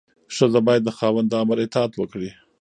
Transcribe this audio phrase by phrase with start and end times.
[0.35, 2.31] ښځه باید د خاوند د امر اطاعت وکړي.